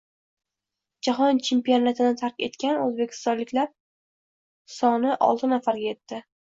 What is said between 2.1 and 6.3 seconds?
tark etgan o‘zbekistonliklar sonioltinafarga yetdi